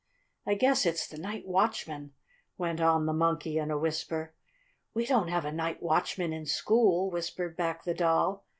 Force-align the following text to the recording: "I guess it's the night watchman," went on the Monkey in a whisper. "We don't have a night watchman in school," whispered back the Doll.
"I 0.47 0.55
guess 0.55 0.87
it's 0.87 1.05
the 1.07 1.19
night 1.19 1.45
watchman," 1.47 2.13
went 2.57 2.81
on 2.81 3.05
the 3.05 3.13
Monkey 3.13 3.59
in 3.59 3.69
a 3.69 3.77
whisper. 3.77 4.33
"We 4.95 5.05
don't 5.05 5.27
have 5.27 5.45
a 5.45 5.51
night 5.51 5.83
watchman 5.83 6.33
in 6.33 6.47
school," 6.47 7.11
whispered 7.11 7.55
back 7.55 7.83
the 7.83 7.93
Doll. 7.93 8.43